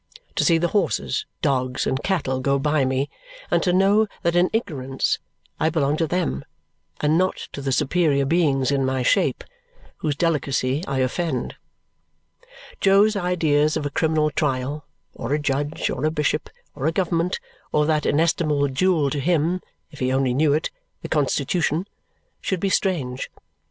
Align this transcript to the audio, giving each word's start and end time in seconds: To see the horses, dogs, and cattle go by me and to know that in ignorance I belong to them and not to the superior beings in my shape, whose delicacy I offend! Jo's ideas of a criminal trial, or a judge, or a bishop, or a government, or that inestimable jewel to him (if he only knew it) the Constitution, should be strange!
To 0.37 0.43
see 0.43 0.57
the 0.57 0.69
horses, 0.69 1.27
dogs, 1.43 1.85
and 1.85 2.01
cattle 2.01 2.39
go 2.39 2.57
by 2.57 2.85
me 2.85 3.07
and 3.51 3.61
to 3.61 3.71
know 3.71 4.07
that 4.23 4.35
in 4.35 4.49
ignorance 4.51 5.19
I 5.59 5.69
belong 5.69 5.95
to 5.97 6.07
them 6.07 6.43
and 7.01 7.19
not 7.19 7.35
to 7.53 7.61
the 7.61 7.71
superior 7.71 8.25
beings 8.25 8.71
in 8.71 8.83
my 8.83 9.03
shape, 9.03 9.43
whose 9.97 10.15
delicacy 10.15 10.83
I 10.87 11.01
offend! 11.01 11.55
Jo's 12.79 13.15
ideas 13.15 13.77
of 13.77 13.85
a 13.85 13.91
criminal 13.91 14.31
trial, 14.31 14.85
or 15.13 15.33
a 15.33 15.39
judge, 15.39 15.91
or 15.91 16.03
a 16.03 16.09
bishop, 16.09 16.49
or 16.73 16.87
a 16.87 16.91
government, 16.91 17.39
or 17.71 17.85
that 17.85 18.07
inestimable 18.07 18.69
jewel 18.69 19.11
to 19.11 19.19
him 19.19 19.61
(if 19.91 19.99
he 19.99 20.11
only 20.11 20.33
knew 20.33 20.51
it) 20.51 20.71
the 21.03 21.09
Constitution, 21.09 21.85
should 22.41 22.59
be 22.59 22.69
strange! 22.69 23.29